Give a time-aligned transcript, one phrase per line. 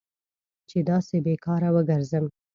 [0.69, 2.25] چې داسې بې کاره وګرځم.